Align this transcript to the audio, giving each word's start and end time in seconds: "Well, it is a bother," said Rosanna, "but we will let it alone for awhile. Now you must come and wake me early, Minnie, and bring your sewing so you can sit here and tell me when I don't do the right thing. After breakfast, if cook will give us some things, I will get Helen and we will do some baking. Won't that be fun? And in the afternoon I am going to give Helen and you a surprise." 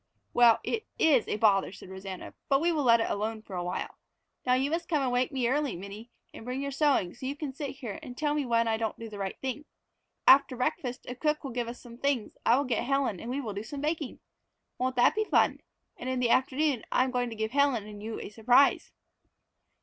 "Well, 0.33 0.59
it 0.63 0.87
is 0.97 1.27
a 1.27 1.35
bother," 1.37 1.71
said 1.71 1.91
Rosanna, 1.91 2.33
"but 2.49 2.59
we 2.59 2.71
will 2.71 2.81
let 2.81 2.99
it 3.01 3.07
alone 3.07 3.43
for 3.43 3.55
awhile. 3.55 3.99
Now 4.47 4.55
you 4.55 4.71
must 4.71 4.89
come 4.89 5.03
and 5.03 5.11
wake 5.11 5.31
me 5.31 5.47
early, 5.47 5.75
Minnie, 5.75 6.09
and 6.33 6.43
bring 6.43 6.59
your 6.59 6.71
sewing 6.71 7.13
so 7.13 7.27
you 7.27 7.35
can 7.35 7.53
sit 7.53 7.69
here 7.75 7.99
and 8.01 8.17
tell 8.17 8.33
me 8.33 8.43
when 8.43 8.67
I 8.67 8.77
don't 8.77 8.97
do 8.97 9.09
the 9.11 9.19
right 9.19 9.39
thing. 9.41 9.65
After 10.27 10.55
breakfast, 10.57 11.05
if 11.07 11.19
cook 11.19 11.43
will 11.43 11.51
give 11.51 11.67
us 11.67 11.79
some 11.79 11.99
things, 11.99 12.35
I 12.47 12.57
will 12.57 12.65
get 12.65 12.83
Helen 12.85 13.19
and 13.19 13.29
we 13.29 13.41
will 13.41 13.53
do 13.53 13.61
some 13.61 13.81
baking. 13.81 14.17
Won't 14.79 14.95
that 14.95 15.13
be 15.13 15.23
fun? 15.23 15.61
And 15.97 16.09
in 16.09 16.19
the 16.19 16.31
afternoon 16.31 16.83
I 16.91 17.03
am 17.03 17.11
going 17.11 17.29
to 17.29 17.35
give 17.35 17.51
Helen 17.51 17.85
and 17.85 18.01
you 18.01 18.19
a 18.21 18.29
surprise." 18.29 18.91